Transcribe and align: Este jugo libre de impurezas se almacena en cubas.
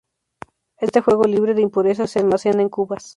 Este 0.79 0.99
jugo 1.01 1.25
libre 1.25 1.53
de 1.53 1.61
impurezas 1.61 2.09
se 2.09 2.17
almacena 2.17 2.63
en 2.63 2.69
cubas. 2.69 3.03